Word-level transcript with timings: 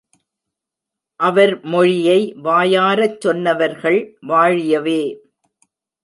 அவர்மொழியை 1.19 2.33
வாயாரச் 2.41 3.21
சொன்னவர்கள் 3.21 3.99
வாழியவே! 4.27 5.01